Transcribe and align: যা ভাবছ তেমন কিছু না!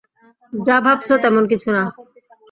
যা 0.53 0.77
ভাবছ 0.85 1.07
তেমন 1.23 1.43
কিছু 1.51 1.69
না! 1.71 1.83